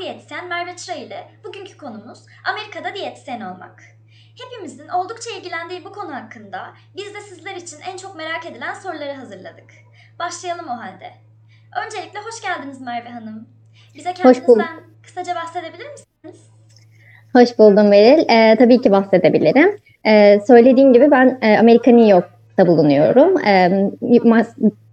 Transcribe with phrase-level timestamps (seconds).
[0.00, 3.82] diyetisyen Merve Çıra ile bugünkü konumuz Amerika'da diyetisyen olmak.
[4.42, 6.60] Hepimizin oldukça ilgilendiği bu konu hakkında
[6.96, 9.70] biz de sizler için en çok merak edilen soruları hazırladık.
[10.18, 11.10] Başlayalım o halde.
[11.86, 13.48] Öncelikle hoş geldiniz Merve Hanım.
[13.94, 16.50] Bize kendinizden kısaca bahsedebilir misiniz?
[17.32, 18.24] Hoş buldum Beril.
[18.28, 19.78] Ee, tabii ki bahsedebilirim.
[20.06, 23.38] Ee, söylediğim gibi ben e, Amerika New York'ta bulunuyorum.
[23.46, 23.90] Ee,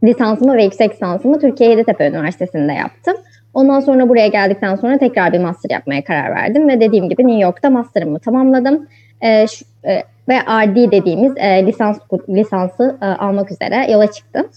[0.03, 3.17] lisansımı ve yüksek lisansımı Türkiye Yeditepe Üniversitesi'nde yaptım.
[3.57, 7.41] Ondan sonra buraya geldikten sonra tekrar bir master yapmaya karar verdim ve dediğim gibi New
[7.43, 8.87] York'ta master'ımı tamamladım.
[9.21, 11.99] Ee, şu- e, ve RD dediğimiz e, lisans
[12.29, 14.47] lisansı e, almak üzere yola çıktım.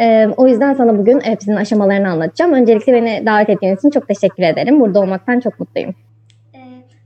[0.00, 2.52] Ee, o yüzden sana bugün hepsinin aşamalarını anlatacağım.
[2.52, 4.80] Öncelikle beni davet ettiğiniz için çok teşekkür ederim.
[4.80, 5.94] Burada olmaktan çok mutluyum.
[6.54, 6.58] Ee,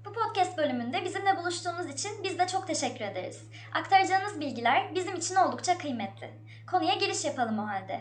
[0.06, 3.43] bu podcast bölümünde bizimle buluştuğunuz için biz de çok teşekkür ederiz.
[3.81, 6.27] Aktaracağınız bilgiler bizim için oldukça kıymetli.
[6.73, 7.97] Konuya giriş yapalım o halde.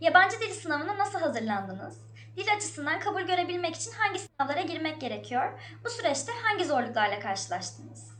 [0.00, 2.06] Yabancı dil sınavına nasıl hazırlandınız?
[2.36, 5.42] Dil açısından kabul görebilmek için hangi sınavlara girmek gerekiyor?
[5.84, 8.16] Bu süreçte hangi zorluklarla karşılaştınız?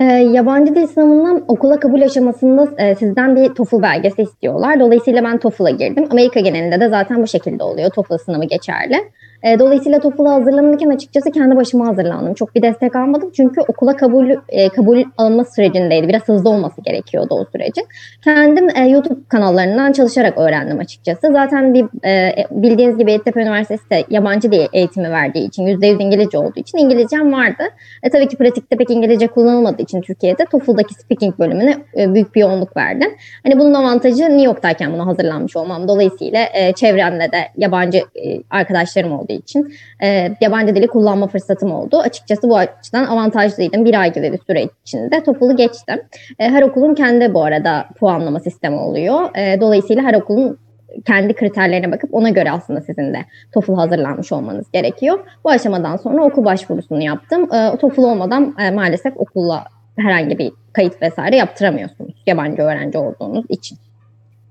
[0.00, 4.80] Ee, yabancı dil sınavından okula kabul aşamasında e, sizden bir TOEFL belgesi istiyorlar.
[4.80, 6.08] Dolayısıyla ben TOEFL'a girdim.
[6.10, 7.90] Amerika genelinde de zaten bu şekilde oluyor.
[7.90, 9.10] TOEFL sınavı geçerli.
[9.44, 12.34] E, dolayısıyla TOEFL'a hazırlanırken açıkçası kendi başıma hazırlandım.
[12.34, 16.08] Çok bir destek almadım çünkü okula kabul e, kabul alınma sürecindeydi.
[16.08, 17.86] Biraz hızlı olması gerekiyordu o sürecin.
[18.24, 21.32] Kendim e, YouTube kanallarından çalışarak öğrendim açıkçası.
[21.32, 26.38] Zaten bir e, bildiğiniz gibi Yeditepe Üniversitesi de yabancı dil eğitimi verdiği için %100 İngilizce
[26.38, 27.62] olduğu için İngilizcem vardı.
[28.02, 32.40] E, tabii ki pratikte pek İngilizce kullanılmadığı için Türkiye'de TOEFL'daki speaking bölümüne e, büyük bir
[32.40, 33.10] yoğunluk verdim.
[33.42, 35.88] Hani bunun avantajı New York'tayken buna hazırlanmış olmam.
[35.88, 41.98] Dolayısıyla e, çevremde de yabancı e, arkadaşlarım olduğu için e, yabancı dili kullanma fırsatım oldu.
[41.98, 43.84] Açıkçası bu açıdan avantajlıydım.
[43.84, 46.02] Bir ay gibi bir süre içinde TOEFL'ı geçtim.
[46.38, 49.36] E, her okulun kendi bu arada puanlama sistemi oluyor.
[49.36, 50.58] E, dolayısıyla her okulun
[51.06, 53.18] kendi kriterlerine bakıp ona göre aslında sizin de
[53.52, 55.18] TOEFL hazırlanmış olmanız gerekiyor.
[55.44, 57.54] Bu aşamadan sonra okul başvurusunu yaptım.
[57.54, 59.64] E, TOEFL olmadan e, maalesef okulla
[59.98, 63.78] herhangi bir kayıt vesaire yaptıramıyorsunuz yabancı öğrenci olduğunuz için.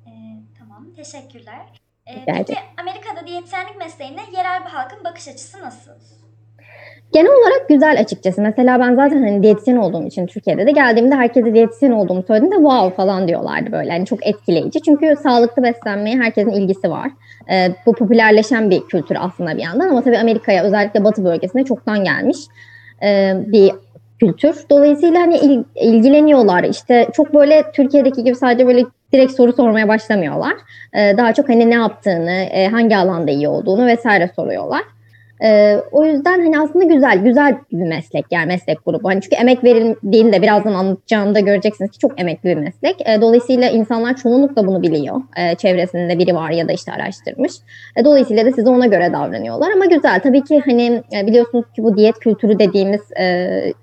[0.07, 0.11] Ee,
[0.59, 1.82] tamam, teşekkürler.
[2.07, 2.53] Ee, peki.
[2.81, 5.91] Amerika'da diyetisyenlik mesleğine yerel bir halkın bakış açısı nasıl?
[7.13, 8.41] Genel olarak güzel açıkçası.
[8.41, 12.95] Mesela ben zaten hani diyetisyen olduğum için Türkiye'de de geldiğimde herkese diyetisyen olduğumu söylediğimde wow
[12.95, 13.93] falan diyorlardı böyle.
[13.93, 14.81] Yani çok etkileyici.
[14.81, 17.11] Çünkü sağlıklı beslenmeye herkesin ilgisi var.
[17.51, 22.03] Ee, bu popülerleşen bir kültür aslında bir yandan ama tabii Amerika'ya özellikle Batı bölgesine çoktan
[22.03, 22.37] gelmiş
[23.03, 23.71] e, bir
[24.19, 24.55] kültür.
[24.69, 26.63] Dolayısıyla hani il- ilgileniyorlar.
[26.63, 30.53] İşte çok böyle Türkiye'deki gibi sadece böyle direkt soru sormaya başlamıyorlar.
[30.93, 34.81] Ee, daha çok hani ne yaptığını, e, hangi alanda iyi olduğunu vesaire soruyorlar.
[35.43, 39.09] Ee, o yüzden hani aslında güzel, güzel bir meslek yani meslek grubu.
[39.09, 42.95] Hani çünkü emek verildiğinde birazdan anlatacağımda göreceksiniz ki çok emekli bir meslek.
[43.09, 45.21] Ee, dolayısıyla insanlar çoğunlukla bunu biliyor.
[45.37, 47.51] Ee, çevresinde biri var ya da işte araştırmış.
[47.95, 49.71] Ee, dolayısıyla da size ona göre davranıyorlar.
[49.71, 53.73] Ama güzel tabii ki hani e, biliyorsunuz ki bu diyet kültürü dediğimiz e,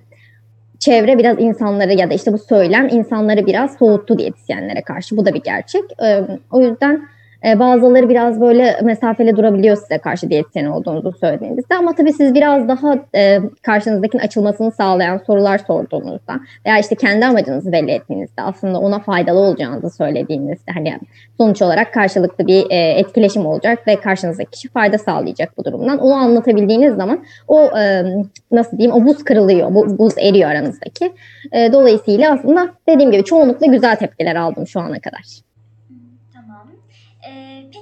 [0.81, 5.17] çevre biraz insanları ya da işte bu söylem insanları biraz soğuttu diyetisyenlere karşı.
[5.17, 5.85] Bu da bir gerçek.
[6.03, 7.09] Ee, o yüzden
[7.47, 12.69] e, bazıları biraz böyle mesafeli durabiliyor size karşı diyetisyen olduğunuzu söylediğinizde ama tabii siz biraz
[12.69, 18.99] daha e, karşınızdakinin açılmasını sağlayan sorular sorduğunuzda veya işte kendi amacınızı belli ettiğinizde aslında ona
[18.99, 20.99] faydalı olacağınızı söylediğinizde hani
[21.39, 25.99] sonuç olarak karşılıklı bir e, etkileşim olacak ve karşınızdaki kişi fayda sağlayacak bu durumdan.
[25.99, 28.05] Onu anlatabildiğiniz zaman o e,
[28.53, 31.13] nasıl diyeyim o buz kırılıyor, bu, buz eriyor aranızdaki.
[31.53, 35.50] E, dolayısıyla aslında dediğim gibi çoğunlukla güzel tepkiler aldım şu ana kadar.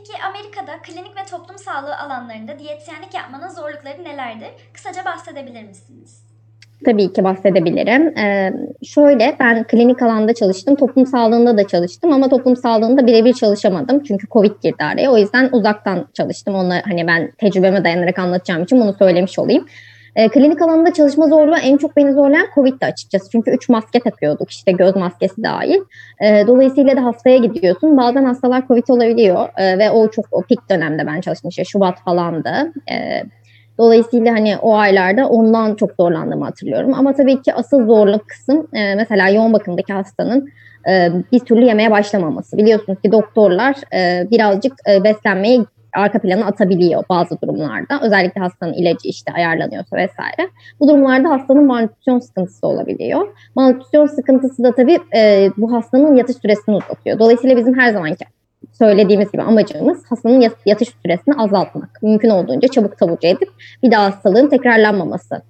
[0.09, 4.49] Peki Amerika'da klinik ve toplum sağlığı alanlarında diyetisyenlik yapmanın zorlukları nelerdir?
[4.73, 6.23] Kısaca bahsedebilir misiniz?
[6.85, 8.19] Tabii ki bahsedebilirim.
[8.19, 8.53] Ee,
[8.83, 14.27] şöyle ben klinik alanda çalıştım, toplum sağlığında da çalıştım ama toplum sağlığında birebir çalışamadım çünkü
[14.27, 15.11] Covid girdi araya.
[15.11, 16.55] O yüzden uzaktan çalıştım.
[16.55, 19.67] Onu hani ben tecrübeme dayanarak anlatacağım için bunu söylemiş olayım.
[20.19, 23.31] Ee, klinik alanında çalışma zorluğu en çok beni zorlayan Covid'di açıkçası.
[23.31, 25.81] Çünkü 3 maske takıyorduk işte göz maskesi dahil.
[26.23, 27.97] Ee, dolayısıyla da hastaya gidiyorsun.
[27.97, 32.01] Bazen hastalar Covid olabiliyor Ee, ve o çok o pik dönemde ben çalıştım işte Şubat
[32.05, 32.73] falandı.
[32.91, 33.23] Ee,
[33.79, 36.95] Dolayısıyla hani o aylarda ondan çok zorlandığımı hatırlıyorum.
[36.95, 40.49] Ama tabii ki asıl zorluk kısım e, mesela yoğun bakımdaki hastanın
[40.89, 42.57] e, bir türlü yemeye başlamaması.
[42.57, 45.65] Biliyorsunuz ki doktorlar e, birazcık e, beslenmeyi
[45.99, 48.01] arka plana atabiliyor bazı durumlarda.
[48.03, 50.51] Özellikle hastanın ilacı işte ayarlanıyorsa vesaire.
[50.81, 53.29] Bu durumlarda hastanın malnütrisyon sıkıntısı olabiliyor.
[53.55, 57.19] Malnütrisyon sıkıntısı da tabii e, bu hastanın yatış süresini uzatıyor.
[57.19, 58.25] Dolayısıyla bizim her zamanki
[58.73, 62.03] söylediğimiz gibi amacımız hastanın yat- yatış süresini azaltmak.
[62.03, 63.49] Mümkün olduğunca çabuk taburcu edip
[63.83, 65.43] bir daha hastalığın tekrarlanmaması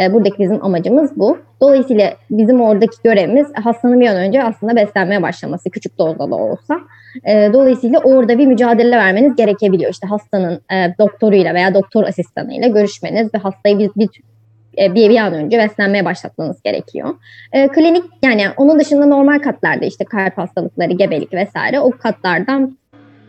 [0.00, 1.38] E, buradaki bizim amacımız bu.
[1.60, 6.80] Dolayısıyla bizim oradaki görevimiz hastanın bir an önce aslında beslenmeye başlaması küçük dozda da olsa.
[7.24, 9.90] E, dolayısıyla orada bir mücadele vermeniz gerekebiliyor.
[9.90, 14.08] İşte hastanın e, doktoruyla veya doktor asistanıyla görüşmeniz ve hastayı bir, bir
[14.78, 17.14] bir, bir an önce beslenmeye başlatmanız gerekiyor.
[17.52, 22.78] E, klinik yani onun dışında normal katlarda işte kalp hastalıkları, gebelik vesaire o katlardan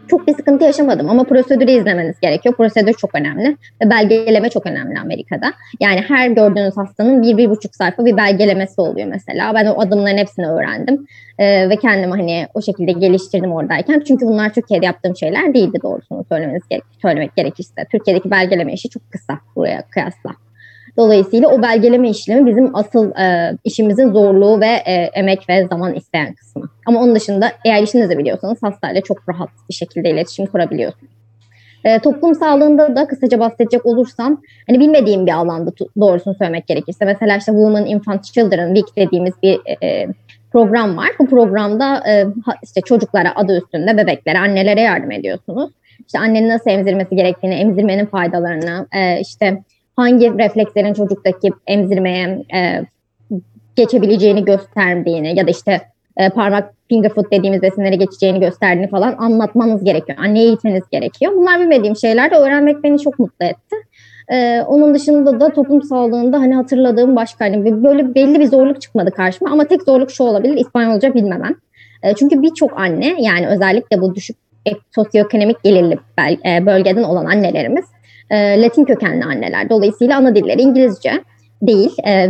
[0.07, 2.56] çok bir sıkıntı yaşamadım ama prosedürü izlemeniz gerekiyor.
[2.56, 5.54] Prosedür çok önemli ve belgeleme çok önemli Amerika'da.
[5.80, 9.54] Yani her gördüğünüz hastanın bir, bir buçuk sayfa bir belgelemesi oluyor mesela.
[9.54, 11.07] Ben o adımların hepsini öğrendim
[11.40, 14.04] ee, ve kendimi hani o şekilde geliştirdim oradayken.
[14.07, 17.86] Çünkü bunlar Türkiye'de yaptığım şeyler değildi doğrusunu söylemeniz gerek söylemek gerekirse.
[17.92, 20.44] Türkiye'deki belgeleme işi çok kısa buraya kıyasla.
[20.97, 26.33] Dolayısıyla o belgeleme işlemi bizim asıl e, işimizin zorluğu ve e, emek ve zaman isteyen
[26.33, 26.69] kısmı.
[26.86, 31.13] Ama onun dışında eğer işinizi biliyorsanız hastayla çok rahat bir şekilde iletişim kurabiliyorsunuz.
[31.83, 37.38] E, toplum sağlığında da kısaca bahsedecek olursam, hani bilmediğim bir alanda doğrusunu söylemek gerekirse, mesela
[37.38, 40.07] işte Women Infant Children Week dediğimiz bir e,
[40.51, 41.09] program var.
[41.19, 42.25] Bu programda e,
[42.63, 45.71] işte çocuklara adı üstünde bebeklere, annelere yardım ediyorsunuz.
[46.06, 49.63] İşte annenin nasıl emzirmesi gerektiğini, emzirmenin faydalarını, e, işte
[49.95, 52.86] hangi reflekslerin çocuktaki emzirmeye e,
[53.75, 55.81] geçebileceğini gösterdiğini ya da işte
[56.18, 60.18] e, parmak finger food dediğimiz besinlere geçeceğini gösterdiğini falan anlatmanız gerekiyor.
[60.21, 61.31] Anneye eğitmeniz gerekiyor.
[61.36, 63.75] Bunlar bilmediğim şeyler de öğrenmek beni çok mutlu etti.
[64.31, 69.12] Ee, onun dışında da toplum sağlığında hani hatırladığım başka hani böyle belli bir zorluk çıkmadı
[69.12, 71.56] karşıma ama tek zorluk şu olabilir İspanyolca bilmemem.
[72.03, 74.38] E, çünkü birçok anne yani özellikle bu düşük
[74.95, 75.98] sosyoekonomik gelirli
[76.65, 77.86] bölgeden olan annelerimiz
[78.30, 79.69] e, Latin kökenli anneler.
[79.69, 81.24] Dolayısıyla ana dilleri İngilizce
[81.62, 82.30] değil, e,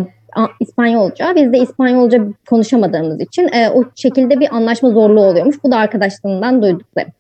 [0.60, 1.36] İspanyolca.
[1.36, 5.64] Biz de İspanyolca konuşamadığımız için e, o şekilde bir anlaşma zorluğu oluyormuş.
[5.64, 7.12] Bu da arkadaşlarımdan duyduklarım.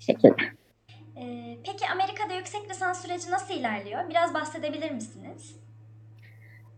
[0.00, 0.42] şekilde.
[1.16, 4.00] Ee, peki Amerika'da yüksek lisans süreci nasıl ilerliyor?
[4.10, 5.56] Biraz bahsedebilir misiniz?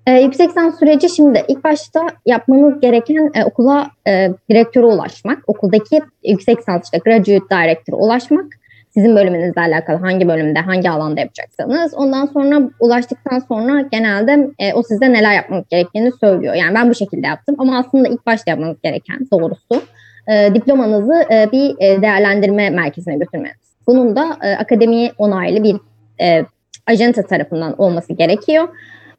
[0.07, 5.39] Ee, yüksek lisans süreci şimdi ilk başta yapmanız gereken e, okula e, direktöre ulaşmak.
[5.47, 8.47] Okuldaki yüksek lisans işte graduate director'a ulaşmak
[8.95, 11.95] sizin bölümünüzle alakalı hangi bölümde, hangi alanda yapacaksanız.
[11.95, 16.55] Ondan sonra ulaştıktan sonra genelde e, o size neler yapmanız gerektiğini söylüyor.
[16.55, 19.83] Yani ben bu şekilde yaptım ama aslında ilk başta yapmanız gereken doğrusu
[20.29, 23.73] e, diplomanızı e, bir e, değerlendirme merkezine götürmeniz.
[23.87, 25.77] Bunun da e, akademi onaylı bir
[26.21, 26.45] e,
[26.87, 28.69] ajanta tarafından olması gerekiyor.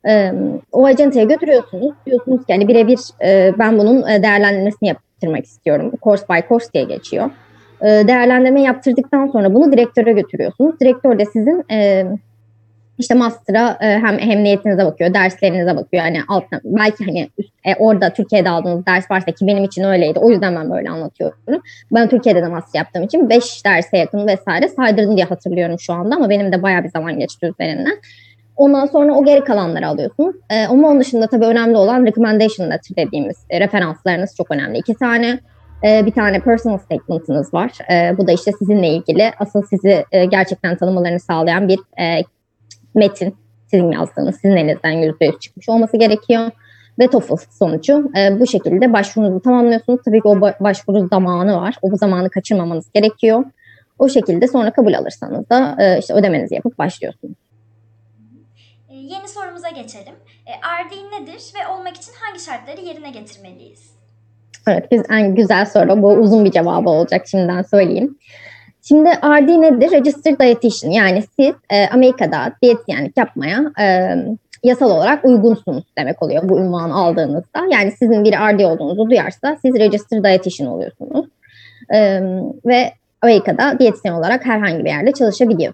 [0.08, 0.34] E,
[0.72, 1.94] o ajantaya götürüyorsunuz.
[2.06, 5.92] Diyorsunuz ki hani birebir e, ben bunun e, değerlendirmesini yaptırmak istiyorum.
[6.04, 7.30] Course by course diye geçiyor.
[7.84, 10.80] E, değerlendirme yaptırdıktan sonra bunu direktöre götürüyorsunuz.
[10.80, 12.06] Direktör de sizin e,
[12.98, 16.04] işte master'a e, hem hem niyetinize bakıyor, derslerinize bakıyor.
[16.04, 17.30] Yani altına belki hani
[17.66, 20.20] e, orada Türkiye'de aldığınız ders varsa ki benim için öyleydi.
[20.20, 21.38] O yüzden ben böyle anlatıyorum.
[21.92, 26.16] Ben Türkiye'de de master yaptığım için 5 derse yakın vesaire saydırdım diye hatırlıyorum şu anda
[26.16, 27.98] ama benim de bayağı bir zaman geçti üzerinden.
[28.56, 30.36] Ondan sonra o geri kalanları alıyorsunuz.
[30.50, 34.78] E, ama onun dışında tabii önemli olan recommendation letter dediğimiz e, referanslarınız çok önemli.
[34.78, 35.40] İki tane
[35.84, 37.72] bir tane personal statement'ınız var.
[37.92, 42.24] E, bu da işte sizinle ilgili asıl sizi e, gerçekten tanımalarını sağlayan bir e,
[42.96, 43.36] metin.
[43.72, 46.52] Sizin yazdığınız, sizin elinizden yüzde yüz çıkmış olması gerekiyor.
[47.00, 50.00] Ve TOEFL sonucu e, bu şekilde başvurunuzu tamamlıyorsunuz.
[50.06, 51.76] Tabii ki o başvuru zamanı var.
[51.82, 53.44] O zamanı kaçırmamanız gerekiyor.
[54.00, 57.36] O şekilde sonra kabul alırsanız da işte ödemenizi yapıp başlıyorsunuz.
[58.90, 60.16] E, yeni sorumuza geçelim.
[60.48, 63.93] RD nedir ve olmak için hangi şartları yerine getirmeliyiz?
[64.68, 66.02] Evet, en güzel soru.
[66.02, 68.18] Bu uzun bir cevabı olacak şimdiden söyleyeyim.
[68.82, 69.92] Şimdi RD nedir?
[69.92, 70.92] Registered Dietitian.
[70.92, 74.16] Yani siz e, Amerika'da diyetisyenlik yapmaya e,
[74.64, 77.60] yasal olarak uygunsunuz demek oluyor bu ünvanı aldığınızda.
[77.72, 81.26] Yani sizin bir RD olduğunuzu duyarsa siz Registered Dietitian oluyorsunuz.
[81.94, 82.22] E,
[82.66, 85.74] ve Amerika'da diyetisyen olarak herhangi bir yerde çalışabiliyor.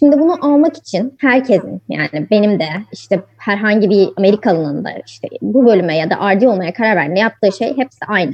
[0.00, 5.66] Şimdi bunu almak için herkesin yani benim de işte herhangi bir Amerikalının da işte bu
[5.66, 8.32] bölüme ya da RD olmaya karar verdiğinde yaptığı şey hepsi aynı.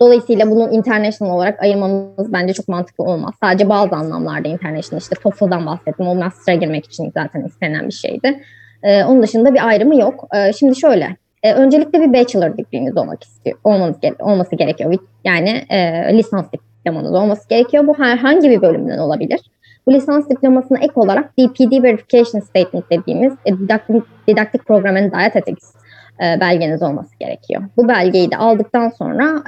[0.00, 3.34] Dolayısıyla bunun international olarak ayırmamız bence çok mantıklı olmaz.
[3.42, 6.06] Sadece bazı anlamlarda international işte TOEFL'dan bahsettim.
[6.06, 8.42] O master'a girmek için zaten istenen bir şeydi.
[8.82, 10.28] Ee, onun dışında bir ayrımı yok.
[10.34, 11.16] Ee, şimdi şöyle.
[11.42, 14.94] E, öncelikle bir bachelor degreeniz olmak istiyor, olmanız, olması gerekiyor.
[15.24, 15.78] Yani e,
[16.18, 17.86] lisans diplomanız olması gerekiyor.
[17.86, 19.40] Bu herhangi bir bölümden olabilir.
[19.88, 25.74] Bu lisans diplomasına ek olarak DPD Verification Statement dediğimiz e, Didactic, Didactic Program and Dietetics
[26.20, 27.62] e, belgeniz olması gerekiyor.
[27.76, 29.42] Bu belgeyi de aldıktan sonra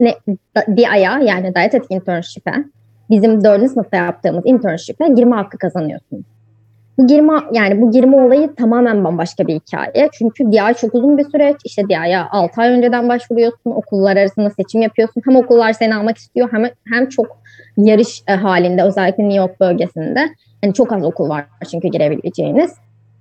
[0.00, 0.14] ne,
[0.76, 2.52] DIA'ya yani Dietetic Internship'e
[3.10, 6.24] bizim dördüncü sınıfta yaptığımız internship'e girme hakkı kazanıyorsunuz.
[6.98, 10.08] Bu girme yani bu girme olayı tamamen bambaşka bir hikaye.
[10.12, 11.56] Çünkü DIA çok uzun bir süreç.
[11.64, 13.70] İşte DIA'ya 6 ay önceden başvuruyorsun.
[13.70, 15.22] Okullar arasında seçim yapıyorsun.
[15.24, 17.26] Hem okullar seni almak istiyor hem hem çok
[17.76, 20.28] yarış e, halinde özellikle New York bölgesinde.
[20.62, 22.74] Hani çok az okul var çünkü girebileceğiniz.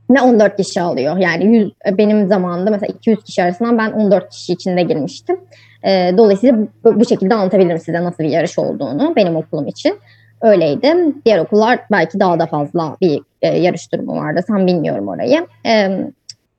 [0.09, 1.17] ne 14 kişi alıyor.
[1.17, 5.37] Yani 100, benim zamanımda mesela 200 kişi arasından ben 14 kişi içinde girmiştim.
[5.83, 9.99] E, dolayısıyla bu şekilde anlatabilirim size nasıl bir yarış olduğunu benim okulum için.
[10.43, 10.95] Öyleydi.
[11.25, 14.41] Diğer okullar belki daha da fazla bir e, yarış durumu vardı.
[14.47, 15.47] Tam bilmiyorum orayı.
[15.65, 16.00] E,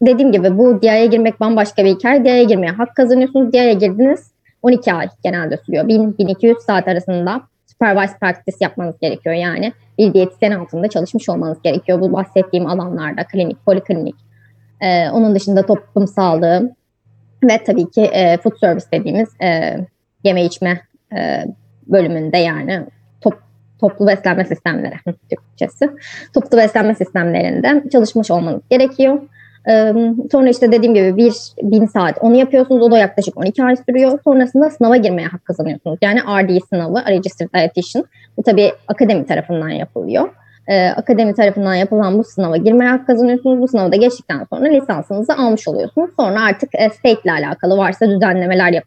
[0.02, 2.24] dediğim gibi bu DIA'ya girmek bambaşka bir hikaye.
[2.24, 3.52] DIA'ya girmeye hak kazanıyorsunuz.
[3.52, 5.84] DIA'ya girdiniz 12 ay genelde sürüyor.
[5.84, 9.34] 1000-1200 saat arasında supervised practice yapmanız gerekiyor.
[9.34, 12.00] Yani bir diyetisyen altında çalışmış olmanız gerekiyor.
[12.00, 14.14] Bu bahsettiğim alanlarda klinik, poliklinik,
[14.80, 16.74] e, onun dışında toplum sağlığı
[17.44, 19.78] ve tabii ki e, food service dediğimiz e,
[20.24, 20.80] yeme içme
[21.16, 21.44] e,
[21.86, 22.86] bölümünde yani
[23.84, 24.94] toplu beslenme sistemleri
[25.30, 25.90] Türkçesi.
[26.34, 29.18] Toplu beslenme sistemlerinde çalışmış olmanız gerekiyor.
[30.32, 32.82] Sonra işte dediğim gibi bir bin saat onu yapıyorsunuz.
[32.82, 34.18] O da yaklaşık 12 ay sürüyor.
[34.24, 35.98] Sonrasında sınava girmeye hak kazanıyorsunuz.
[36.02, 38.04] Yani RD sınavı, Registered Dietitian.
[38.36, 40.28] Bu tabii akademi tarafından yapılıyor.
[40.96, 43.60] Akademi tarafından yapılan bu sınava girmeye hak kazanıyorsunuz.
[43.60, 46.10] Bu sınavı da geçtikten sonra lisansınızı almış oluyorsunuz.
[46.16, 48.84] Sonra artık e, state ile alakalı varsa düzenlemeler yap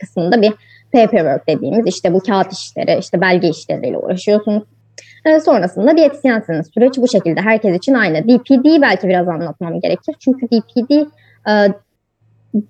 [0.00, 0.52] kısmında bir
[0.92, 4.62] paperwork dediğimiz işte bu kağıt işleri, işte belge işleriyle uğraşıyorsunuz.
[5.24, 6.70] E, sonrasında diyetisyensiniz.
[6.74, 8.24] Süreç bu şekilde herkes için aynı.
[8.24, 10.14] DPD belki biraz anlatmam gerekir.
[10.18, 10.90] Çünkü DPD
[11.50, 11.72] e,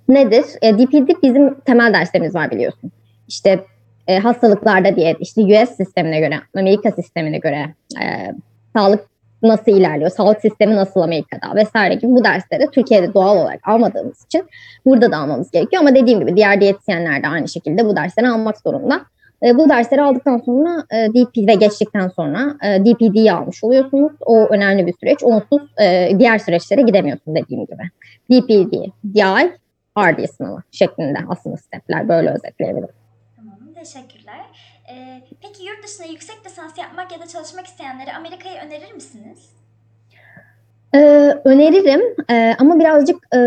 [0.09, 0.45] nedir?
[0.63, 2.93] E, DPD bizim temel derslerimiz var biliyorsun.
[3.29, 3.65] İşte
[4.07, 8.35] e, hastalıklarda diyet, işte US sistemine göre, Amerika sistemine göre e,
[8.77, 9.10] sağlık
[9.43, 14.45] nasıl ilerliyor, sağlık sistemi nasıl Amerika'da vesaire gibi bu dersleri Türkiye'de doğal olarak almadığımız için
[14.87, 15.83] burada da almamız gerekiyor.
[15.83, 19.01] Ama dediğim gibi diğer diyetisyenler de aynı şekilde bu dersleri almak zorunda.
[19.43, 24.13] E, bu dersleri aldıktan sonra e, DP ve geçtikten sonra e, DPD'yi almış oluyorsunuz.
[24.21, 25.19] O önemli bir süreç.
[25.23, 27.83] Onsuz e, diğer süreçlere gidemiyorsun dediğim gibi.
[28.31, 28.73] DPD,
[29.15, 29.51] DI,
[29.99, 32.95] RD sınavı şeklinde aslında stepler böyle özetleyebilirim.
[33.37, 34.20] Tamam, teşekkürler.
[34.91, 39.51] Ee, peki yurt dışında yüksek lisans yapmak ya da çalışmak isteyenlere Amerika'yı önerir misiniz?
[40.95, 40.99] Ee,
[41.45, 43.39] öneririm ee, ama birazcık e,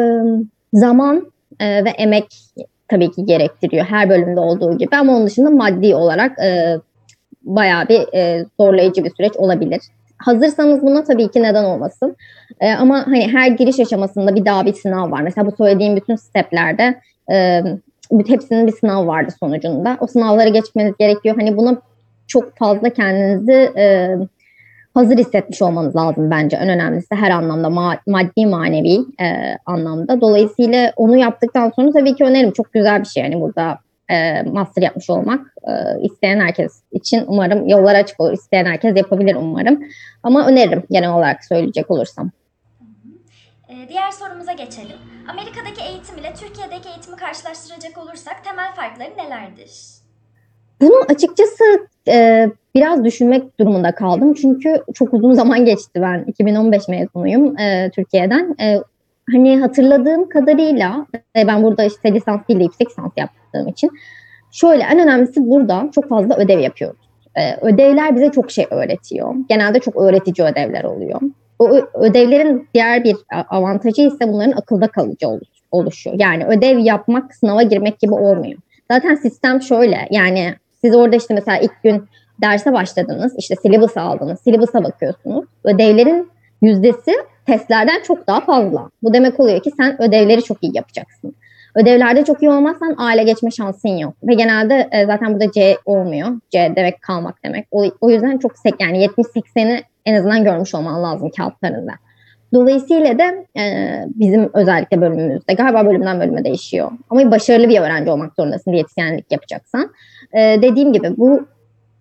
[0.74, 2.26] zaman e, ve emek
[2.88, 6.78] tabii ki gerektiriyor her bölümde olduğu gibi ama onun dışında maddi olarak e,
[7.42, 9.82] bayağı bir e, zorlayıcı bir süreç olabilir.
[10.18, 12.16] Hazırsanız buna tabii ki neden olmasın.
[12.60, 15.22] E, ama hani her giriş aşamasında bir daha bir sınav var.
[15.22, 17.00] Mesela bu söylediğim bütün steplerde
[17.32, 17.64] e,
[18.28, 19.98] hepsinin bir sınav vardı sonucunda.
[20.00, 21.36] O sınavları geçmeniz gerekiyor.
[21.40, 21.82] Hani buna
[22.28, 24.16] çok fazla kendinizi e,
[24.94, 26.58] hazır hissetmiş olmanız lazım bence.
[26.58, 30.22] En önemlisi her anlamda ma- maddi manevi e, anlamda.
[30.22, 32.52] Dolayısıyla onu yaptıktan sonra tabii ki öneririm.
[32.52, 33.80] Çok güzel bir şey yani burada
[34.10, 35.54] e, master yapmış olmak.
[35.68, 38.34] E, isteyen herkes için umarım yollar açık olur.
[38.34, 39.84] İsteyen herkes yapabilir umarım.
[40.24, 42.32] Ama öneririm genel olarak söyleyecek olursam.
[43.70, 44.98] Ee, diğer sorumuza geçelim.
[45.30, 49.72] Amerika'daki eğitim ile Türkiye'deki eğitimi karşılaştıracak olursak temel farkları nelerdir?
[50.82, 51.64] Bunu açıkçası
[52.08, 54.34] e, biraz düşünmek durumunda kaldım.
[54.34, 56.24] Çünkü çok uzun zaman geçti ben.
[56.28, 58.56] 2015 mezunuyum e, Türkiye'den.
[58.62, 58.80] E,
[59.32, 63.92] hani hatırladığım kadarıyla e, ben burada işte lisans değil de yüksek lisans yaptığım için
[64.52, 67.10] şöyle en önemlisi burada çok fazla ödev yapıyoruz.
[67.36, 69.36] E, ödevler bize çok şey öğretiyor.
[69.50, 71.22] Genelde çok öğretici ödevler oluyor.
[71.60, 73.16] O ödevlerin diğer bir
[73.50, 75.28] avantajı ise bunların akılda kalıcı
[75.72, 76.16] oluşuyor.
[76.20, 78.60] Yani ödev yapmak sınava girmek gibi olmuyor.
[78.92, 82.04] Zaten sistem şöyle yani siz orada işte mesela ilk gün
[82.42, 83.34] derse başladınız.
[83.38, 84.40] işte syllabus aldınız.
[84.42, 85.46] Syllabus'a bakıyorsunuz.
[85.64, 86.32] Ödevlerin
[86.62, 87.12] yüzdesi
[87.46, 88.90] testlerden çok daha fazla.
[89.04, 91.36] Bu demek oluyor ki sen ödevleri çok iyi yapacaksın.
[91.76, 94.14] Ödevlerde çok iyi olmazsan aile geçme şansın yok.
[94.24, 96.30] Ve genelde e, zaten burada C olmuyor.
[96.50, 97.68] C demek kalmak demek.
[97.72, 101.92] O, o yüzden çok sek yani 70-80'i en azından görmüş olman lazım kağıtlarında.
[102.54, 103.24] Dolayısıyla da
[103.60, 103.64] e,
[104.16, 106.92] bizim özellikle bölümümüzde galiba bölümden bölüme değişiyor.
[107.10, 109.92] Ama başarılı bir öğrenci olmak zorundasın diyetisyenlik yapacaksan.
[110.34, 111.48] E, dediğim gibi bu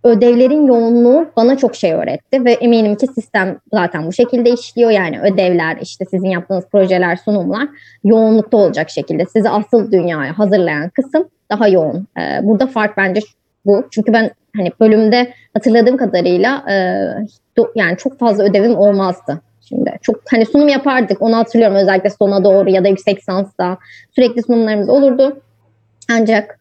[0.05, 4.91] ödevlerin yoğunluğu bana çok şey öğretti ve eminim ki sistem zaten bu şekilde işliyor.
[4.91, 7.69] Yani ödevler, işte sizin yaptığınız projeler, sunumlar
[8.05, 9.27] yoğunlukta olacak şekilde.
[9.27, 12.07] Sizi asıl dünyaya hazırlayan kısım daha yoğun.
[12.19, 13.21] Ee, burada fark bence
[13.67, 13.87] bu.
[13.91, 16.75] Çünkü ben hani bölümde hatırladığım kadarıyla e,
[17.75, 19.41] yani çok fazla ödevim olmazdı.
[19.69, 23.79] Şimdi çok hani sunum yapardık onu hatırlıyorum özellikle sona doğru ya da yüksek lisansta
[24.15, 25.41] sürekli sunumlarımız olurdu.
[26.11, 26.59] Ancak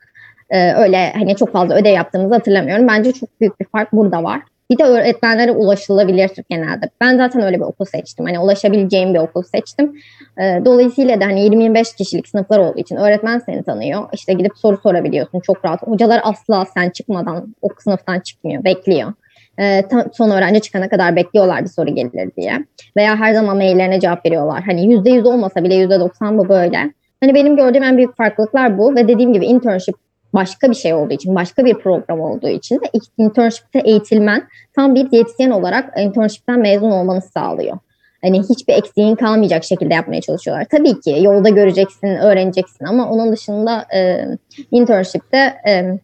[0.51, 2.87] ee, öyle hani çok fazla ödev yaptığımızı hatırlamıyorum.
[2.87, 4.41] Bence çok büyük bir fark burada var.
[4.71, 6.89] Bir de öğretmenlere ulaşılabilir genelde.
[7.01, 8.25] Ben zaten öyle bir okul seçtim.
[8.25, 9.93] Hani ulaşabileceğim bir okul seçtim.
[10.41, 14.09] Ee, dolayısıyla da hani 20-25 kişilik sınıflar olduğu için öğretmen seni tanıyor.
[14.13, 15.81] İşte gidip soru sorabiliyorsun çok rahat.
[15.81, 19.13] Hocalar asla sen çıkmadan o sınıftan çıkmıyor, bekliyor.
[19.59, 22.65] Ee, son öğrenci çıkana kadar bekliyorlar bir soru gelir diye.
[22.97, 24.63] Veya her zaman maillerine cevap veriyorlar.
[24.65, 26.77] Hani %100 olmasa bile %90 bu böyle.
[27.21, 29.95] Hani benim gördüğüm en büyük farklılıklar bu ve dediğim gibi internship
[30.33, 32.85] başka bir şey olduğu için, başka bir program olduğu için de
[33.17, 37.77] internship'te eğitilmen tam bir diyetisyen olarak internship'ten mezun olmanı sağlıyor.
[38.23, 40.65] hani hiçbir eksiğin kalmayacak şekilde yapmaya çalışıyorlar.
[40.71, 44.25] Tabii ki yolda göreceksin, öğreneceksin ama onun dışında e,
[44.71, 45.99] internship'te e,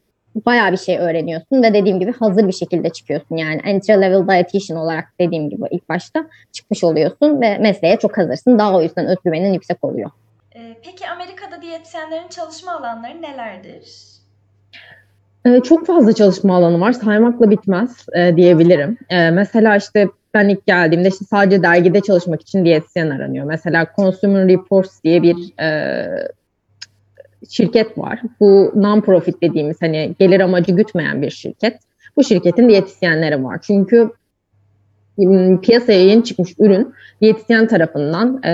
[0.46, 3.38] bayağı bir şey öğreniyorsun ve dediğim gibi hazır bir şekilde çıkıyorsun.
[3.38, 8.60] Yani entry level dietitian olarak dediğim gibi ilk başta çıkmış oluyorsun ve mesleğe çok hazırsın.
[8.60, 10.12] Daha o yüzden özgüvenin yüksek oluyor.
[10.84, 14.17] Peki Amerika'da diyetisyenlerin çalışma alanları nelerdir?
[15.48, 16.92] Ee, çok fazla çalışma alanı var.
[16.92, 18.98] Saymakla bitmez e, diyebilirim.
[19.10, 23.46] E, mesela işte ben ilk geldiğimde işte sadece dergide çalışmak için diyetisyen aranıyor.
[23.46, 26.08] Mesela Consumer Reports diye bir e,
[27.50, 28.22] şirket var.
[28.40, 31.80] Bu non-profit dediğimiz hani gelir amacı gütmeyen bir şirket.
[32.18, 33.60] Bu şirketin diyetisyenleri var.
[33.62, 34.10] Çünkü
[35.62, 38.54] piyasaya yeni çıkmış ürün diyetisyen tarafından e,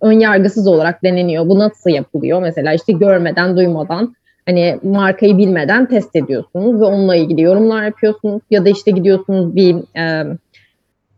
[0.00, 1.48] ön yargısız olarak deneniyor.
[1.48, 2.42] Bu nasıl yapılıyor?
[2.42, 4.14] Mesela işte görmeden, duymadan
[4.46, 9.76] hani markayı bilmeden test ediyorsunuz ve onunla ilgili yorumlar yapıyorsunuz ya da işte gidiyorsunuz bir
[9.98, 10.36] e,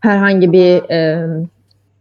[0.01, 1.27] herhangi bir e,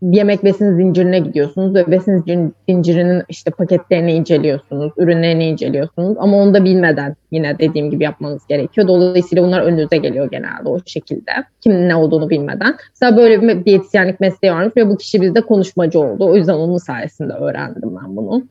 [0.01, 6.63] yemek besin zincirine gidiyorsunuz ve besin zincirinin işte paketlerini inceliyorsunuz, ürünlerini inceliyorsunuz ama onu da
[6.63, 8.87] bilmeden yine dediğim gibi yapmanız gerekiyor.
[8.87, 11.31] Dolayısıyla bunlar önünüze geliyor genelde o şekilde.
[11.61, 12.75] Kimin ne olduğunu bilmeden.
[12.89, 16.29] Mesela böyle bir diyetisyenlik mesleği varmış ve bu kişi bizde konuşmacı oldu.
[16.29, 18.43] O yüzden onun sayesinde öğrendim ben bunu.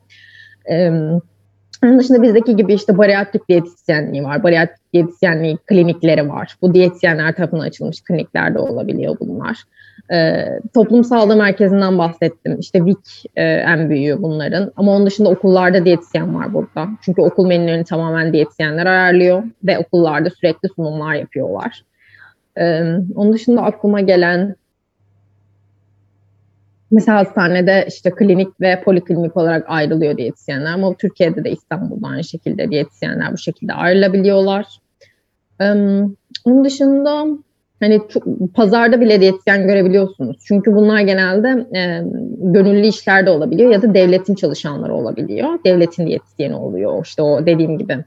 [0.69, 0.91] Ee,
[1.83, 4.43] onun dışında bizdeki gibi işte bariatrik diyetisyenliği var.
[4.43, 6.55] Bariatrik diyetisyenliği klinikleri var.
[6.61, 9.63] Bu diyetisyenler tarafından açılmış kliniklerde olabiliyor bunlar.
[10.13, 12.59] Ee, toplum sağlığı merkezinden bahsettim.
[12.59, 14.71] İşte VİK e, en büyüğü bunların.
[14.75, 16.89] Ama onun dışında okullarda diyetisyen var burada.
[17.01, 21.83] Çünkü okul menülerini tamamen diyetisyenler ayarlıyor ve okullarda sürekli sunumlar yapıyorlar.
[22.57, 22.83] Ee,
[23.15, 24.55] onun dışında aklıma gelen
[26.91, 32.69] Mesela hastanede işte klinik ve poliklinik olarak ayrılıyor diyetisyenler ama Türkiye'de de İstanbul'da aynı şekilde
[32.69, 34.65] diyetisyenler bu şekilde ayrılabiliyorlar.
[36.45, 37.25] Onun dışında
[37.79, 40.37] hani çok, pazarda bile diyetisyen görebiliyorsunuz.
[40.47, 42.03] Çünkü bunlar genelde e,
[42.37, 45.49] gönüllü işlerde olabiliyor ya da devletin çalışanları olabiliyor.
[45.65, 47.05] Devletin diyetisyeni oluyor.
[47.05, 47.97] İşte o dediğim gibi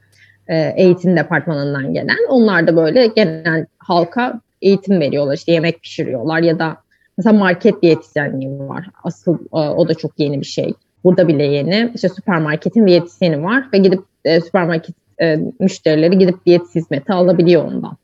[0.48, 2.18] e, eğitim departmanından gelen.
[2.28, 5.34] Onlar da böyle genel halka eğitim veriyorlar.
[5.34, 6.76] İşte yemek pişiriyorlar ya da
[7.18, 8.86] Mesela market diyetisyenliği var.
[9.04, 10.74] Asıl e, o da çok yeni bir şey.
[11.04, 11.92] Burada bile yeni.
[11.94, 17.96] İşte süpermarketin diyetisyeni var ve gidip e, süpermarket e, müşterileri gidip diyet hizmeti alabiliyor ondan.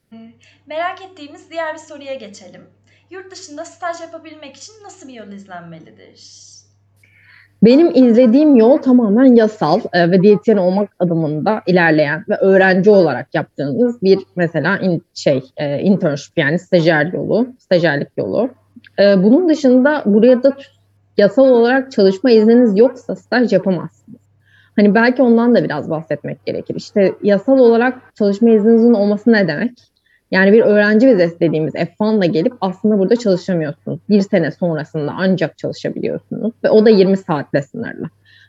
[0.67, 2.63] Merak ettiğimiz diğer bir soruya geçelim.
[3.11, 6.51] Yurt dışında staj yapabilmek için nasıl bir yol izlenmelidir?
[7.63, 14.03] Benim izlediğim yol tamamen yasal e, ve diyetisyen olmak adımında ilerleyen ve öğrenci olarak yaptığınız
[14.03, 18.51] bir mesela in, şey e, internship yani stajyer yolu, stajyerlik yolu.
[19.01, 20.53] Ee, bunun dışında buraya da
[21.17, 24.21] yasal olarak çalışma izniniz yoksa staj yapamazsınız.
[24.77, 26.75] Hani belki ondan da biraz bahsetmek gerekir.
[26.75, 29.73] İşte yasal olarak çalışma izninizin olması ne demek?
[30.31, 33.99] Yani bir öğrenci vizesi dediğimiz F1'la gelip aslında burada çalışamıyorsunuz.
[34.09, 38.07] Bir sene sonrasında ancak çalışabiliyorsunuz ve o da 20 saatle sınırlı.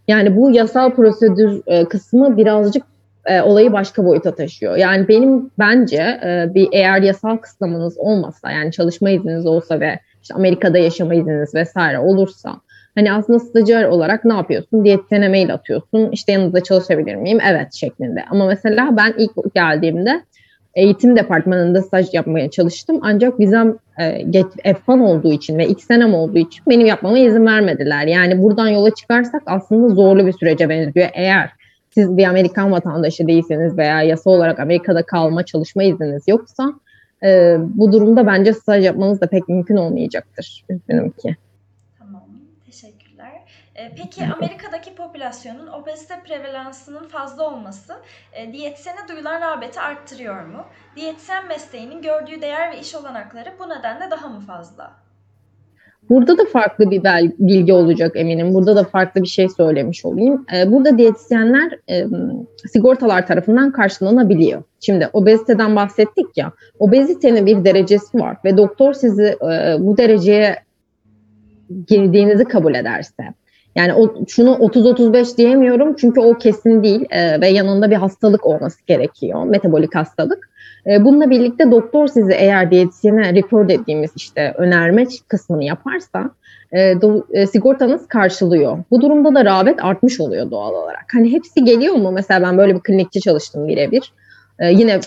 [0.08, 2.84] Yani bu yasal prosedür e, kısmı birazcık
[3.26, 4.76] e, olayı başka boyuta taşıyor.
[4.76, 10.34] Yani benim bence e, bir eğer yasal kısıtlamanız olmasa yani çalışma izniniz olsa ve işte
[10.34, 12.56] Amerika'da yaşama izniniz vesaire olursa
[12.96, 14.86] hani aslında stajyer olarak ne yapıyorsun?
[14.86, 16.10] Diyetisyene mail atıyorsun.
[16.12, 17.40] İşte yanınızda çalışabilir miyim?
[17.50, 18.26] Evet şeklinde.
[18.30, 20.24] Ama mesela ben ilk geldiğimde
[20.76, 23.00] eğitim departmanında staj yapmaya çalıştım.
[23.02, 24.04] Ancak vizem e,
[24.64, 28.08] F1 olduğu için ve ilk senem olduğu için benim yapmama izin vermediler.
[28.08, 31.10] Yani buradan yola çıkarsak aslında zorlu bir sürece benziyor.
[31.14, 31.50] Eğer
[31.90, 36.74] siz bir Amerikan vatandaşı değilseniz veya yasa olarak Amerika'da kalma çalışma izniniz yoksa
[37.24, 40.66] e, bu durumda bence staj yapmanız da pek mümkün olmayacaktır.
[40.70, 41.36] Üzgünüm ki.
[42.00, 42.24] Tamam,
[42.66, 43.42] teşekkürler.
[43.76, 47.94] E, peki Amerika'daki popülasyonun obezite prevalansının fazla olması
[48.34, 50.66] e, diyetisyene duyulan rağbeti arttırıyor mu?
[50.96, 55.01] Diyetisyen mesleğinin gördüğü değer ve iş olanakları bu nedenle daha mı fazla?
[56.10, 57.02] Burada da farklı bir
[57.40, 58.54] bilgi olacak eminim.
[58.54, 60.46] Burada da farklı bir şey söylemiş olayım.
[60.56, 61.80] Ee, burada diyetisyenler
[62.72, 64.64] sigortalar tarafından karşılanabiliyor.
[64.80, 66.52] Şimdi obeziteden bahsettik ya.
[66.80, 70.56] Obezitenin bir derecesi var ve doktor sizi e, bu dereceye
[71.88, 73.24] girdiğinizi kabul ederse
[73.76, 78.86] yani o, şunu 30-35 diyemiyorum çünkü o kesin değil e, ve yanında bir hastalık olması
[78.88, 79.44] gerekiyor.
[79.44, 80.51] Metabolik hastalık.
[80.88, 86.32] E, bununla birlikte doktor sizi eğer diyetisyene refer dediğimiz işte önerme kısmını yaparsa
[86.72, 86.94] e,
[87.34, 88.78] e, sigortanız karşılıyor.
[88.92, 91.06] Bu durumda da rağbet artmış oluyor doğal olarak.
[91.14, 92.12] Hani hepsi geliyor mu?
[92.12, 94.14] Mesela ben böyle bir klinikçi çalıştım birebir.
[94.60, 95.00] E, yine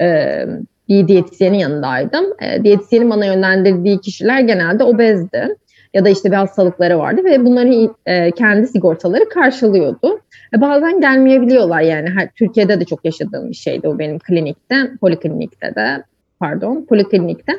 [0.00, 0.46] e,
[0.88, 2.24] bir diyetisyenin yanındaydım.
[2.42, 5.56] E, diyetisyenin bana yönlendirdiği kişiler genelde obezdi
[5.94, 10.20] ya da işte bir hastalıkları vardı ve bunları e, kendi sigortaları karşılıyordu.
[10.56, 16.04] E, bazen gelmeyebiliyorlar yani Türkiye'de de çok yaşadığım bir şeydi o benim klinikte, poliklinikte de
[16.40, 17.52] pardon poliklinikte.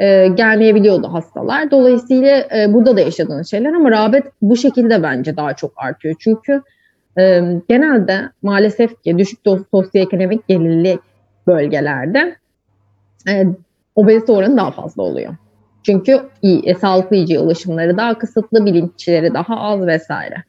[0.00, 1.70] e, gelmeyebiliyordu hastalar.
[1.70, 6.14] Dolayısıyla e, burada da yaşadığınız şeyler ama rağbet bu şekilde bence daha çok artıyor.
[6.18, 6.62] Çünkü
[7.18, 9.38] e, genelde maalesef ki düşük
[9.70, 10.98] sosyoekonomik gelirli
[11.46, 12.36] bölgelerde
[13.28, 13.46] e,
[13.94, 15.34] obezite oranı daha fazla oluyor.
[15.82, 20.44] Çünkü iyi, e, sağlıklı yiyeceğe ulaşımları daha kısıtlı, bilinçleri daha az vesaire.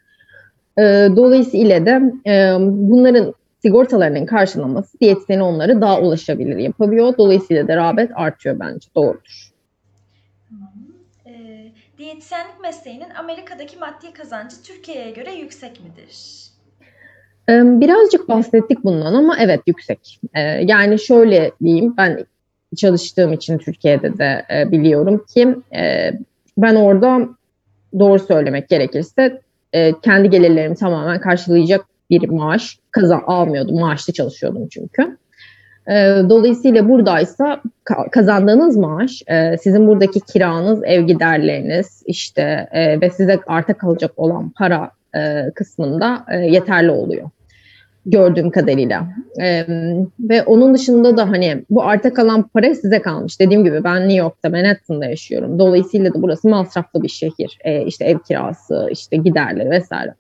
[0.78, 0.82] E,
[1.16, 7.18] dolayısıyla da e, bunların sigortalarının karşılaması diyetisyeni onları daha ulaşabilir yapabiliyor.
[7.18, 8.88] Dolayısıyla da rağbet artıyor bence.
[8.96, 9.52] Doğrudur.
[10.50, 10.74] Tamam.
[11.26, 16.42] Ee, diyetisyenlik mesleğinin Amerika'daki maddi kazancı Türkiye'ye göre yüksek midir?
[17.50, 20.20] Ee, Birazcık bahsettik bundan ama evet yüksek.
[20.34, 22.26] Ee, Yani şöyle diyeyim ben
[22.78, 26.12] çalıştığım için Türkiye'de de e, biliyorum ki e,
[26.58, 27.30] ben orada
[28.00, 29.42] doğru söylemek gerekirse
[29.74, 33.80] e, kendi gelirlerimi tamamen karşılayacak bir maaş kazan almıyordum.
[33.80, 35.18] Maaşlı çalışıyordum çünkü.
[35.88, 35.94] E,
[36.30, 43.40] Dolayısıyla buradaysa ka- kazandığınız maaş e, sizin buradaki kiranız, ev giderleriniz işte e, ve size
[43.48, 47.30] arta kalacak olan para e, kısmında e, yeterli oluyor
[48.06, 49.08] gördüğüm kadarıyla.
[49.42, 49.66] E,
[50.20, 53.40] ve onun dışında da hani bu arta kalan para size kalmış.
[53.40, 55.60] Dediğim gibi ben New York'ta Manhattan'da yaşıyorum.
[55.60, 57.60] Dolayısıyla da burası masraflı bir şehir.
[57.64, 60.14] E, işte ev kirası, işte giderleri vesaire.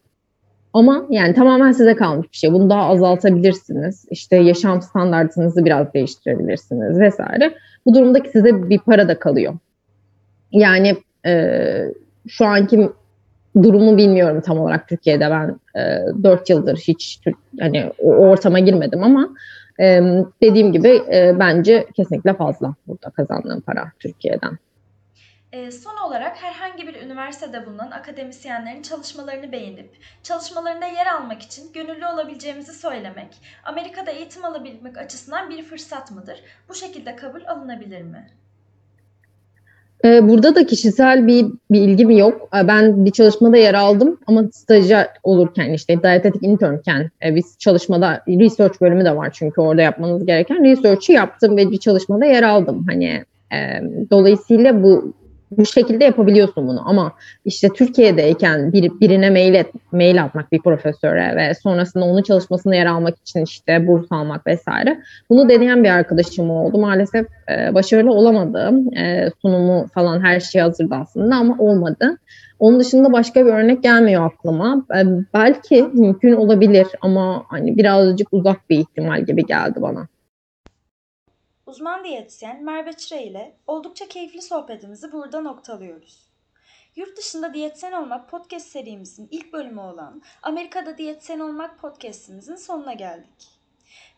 [0.74, 2.54] Ama yani tamamen size kalmış bir şey.
[2.54, 4.06] Bunu daha azaltabilirsiniz.
[4.10, 7.54] İşte yaşam standartınızı biraz değiştirebilirsiniz vesaire.
[7.86, 9.54] Bu durumdaki size bir para da kalıyor.
[10.52, 11.64] Yani e,
[12.28, 12.90] şu anki
[13.56, 17.20] durumu bilmiyorum tam olarak Türkiye'de ben e, 4 yıldır hiç
[17.60, 19.30] hani o ortama girmedim ama
[19.80, 20.02] e,
[20.42, 24.58] dediğim gibi e, bence kesinlikle fazla burada kazandığım para Türkiye'den.
[25.54, 32.06] Ee, son olarak herhangi bir üniversitede bulunan akademisyenlerin çalışmalarını beğenip çalışmalarında yer almak için gönüllü
[32.06, 36.44] olabileceğimizi söylemek, Amerika'da eğitim alabilmek açısından bir fırsat mıdır?
[36.70, 38.30] Bu şekilde kabul alınabilir mi?
[40.06, 42.50] Ee, Burada da kişisel bir, bir ilgim yok.
[42.56, 48.24] Ee, Ben bir çalışmada yer aldım ama stajyer olurken işte dietetik internken e, biz çalışmada
[48.28, 52.86] research bölümü de var çünkü orada yapmanız gereken research'ı yaptım ve bir çalışmada yer aldım.
[52.90, 53.58] Hani e,
[54.12, 55.14] dolayısıyla bu
[55.52, 57.14] bu şekilde yapabiliyorsun bunu ama
[57.46, 62.86] işte Türkiye'deyken bir, birine mail, et, mail atmak bir profesöre ve sonrasında onun çalışmasında yer
[62.86, 66.78] almak için işte burs almak vesaire bunu deneyen bir arkadaşım oldu.
[66.78, 68.98] Maalesef e, başarılı olamadım.
[68.98, 72.18] E, sunumu falan her şey hazırdı aslında ama olmadı.
[72.60, 74.86] Onun dışında başka bir örnek gelmiyor aklıma.
[74.96, 75.00] E,
[75.34, 80.08] belki mümkün olabilir ama hani birazcık uzak bir ihtimal gibi geldi bana.
[81.72, 86.30] Uzman diyetisyen Merve Çıra ile oldukça keyifli sohbetimizi burada noktalıyoruz.
[86.96, 93.50] Yurt dışında diyetisyen olmak podcast serimizin ilk bölümü olan Amerika'da diyetisyen olmak podcastimizin sonuna geldik.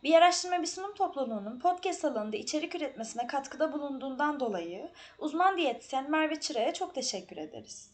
[0.04, 6.39] Bir araştırma bir sunum topluluğunun podcast alanında içerik üretmesine katkıda bulunduğundan dolayı uzman diyetisyen Merve
[6.39, 7.92] Çıra'ya çok teşekkür ederiz.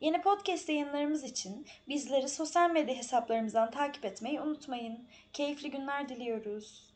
[0.00, 5.08] Yeni podcast yayınlarımız için bizleri sosyal medya hesaplarımızdan takip etmeyi unutmayın.
[5.32, 6.89] Keyifli günler diliyoruz.